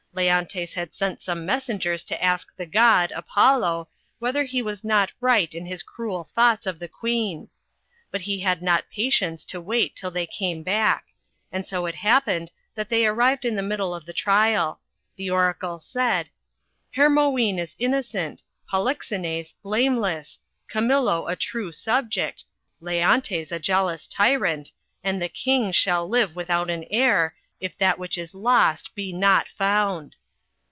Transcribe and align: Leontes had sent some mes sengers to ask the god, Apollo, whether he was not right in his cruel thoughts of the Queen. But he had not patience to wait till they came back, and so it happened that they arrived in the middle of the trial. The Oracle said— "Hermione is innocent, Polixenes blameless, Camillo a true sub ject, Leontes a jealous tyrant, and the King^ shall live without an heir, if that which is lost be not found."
Leontes 0.13 0.73
had 0.73 0.93
sent 0.93 1.21
some 1.21 1.45
mes 1.45 1.65
sengers 1.67 2.05
to 2.05 2.21
ask 2.21 2.53
the 2.57 2.65
god, 2.65 3.13
Apollo, 3.15 3.87
whether 4.19 4.43
he 4.43 4.61
was 4.61 4.83
not 4.83 5.09
right 5.21 5.55
in 5.55 5.65
his 5.65 5.81
cruel 5.83 6.29
thoughts 6.35 6.65
of 6.65 6.79
the 6.79 6.89
Queen. 6.89 7.47
But 8.11 8.19
he 8.19 8.41
had 8.41 8.61
not 8.61 8.89
patience 8.93 9.45
to 9.45 9.61
wait 9.61 9.95
till 9.95 10.11
they 10.11 10.27
came 10.27 10.63
back, 10.63 11.05
and 11.49 11.65
so 11.65 11.85
it 11.85 11.95
happened 11.95 12.51
that 12.75 12.89
they 12.89 13.05
arrived 13.07 13.45
in 13.45 13.55
the 13.55 13.61
middle 13.61 13.95
of 13.95 14.05
the 14.05 14.11
trial. 14.11 14.81
The 15.15 15.29
Oracle 15.29 15.79
said— 15.79 16.27
"Hermione 16.97 17.61
is 17.61 17.77
innocent, 17.79 18.43
Polixenes 18.69 19.53
blameless, 19.63 20.41
Camillo 20.67 21.25
a 21.29 21.37
true 21.37 21.71
sub 21.71 22.09
ject, 22.11 22.43
Leontes 22.81 23.49
a 23.49 23.59
jealous 23.59 24.09
tyrant, 24.09 24.73
and 25.05 25.21
the 25.21 25.29
King^ 25.29 25.73
shall 25.73 26.05
live 26.05 26.35
without 26.35 26.69
an 26.69 26.83
heir, 26.91 27.35
if 27.61 27.77
that 27.77 27.99
which 27.99 28.17
is 28.17 28.33
lost 28.33 28.95
be 28.95 29.13
not 29.13 29.47
found." 29.47 30.15